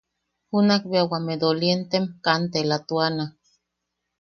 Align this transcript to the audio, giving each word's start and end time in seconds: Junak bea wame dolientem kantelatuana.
Junak 0.49 0.81
bea 0.91 1.09
wame 1.11 1.35
dolientem 1.43 2.05
kantelatuana. 2.25 3.25